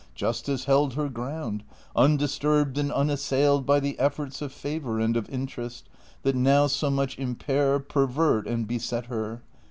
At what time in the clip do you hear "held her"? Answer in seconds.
0.65-1.09